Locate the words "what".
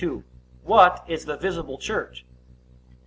0.63-1.05